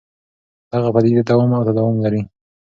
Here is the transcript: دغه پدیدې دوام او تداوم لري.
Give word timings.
دغه 0.71 0.89
پدیدې 0.95 1.21
دوام 1.29 1.49
او 1.57 1.65
تداوم 1.67 1.97
لري. 2.05 2.21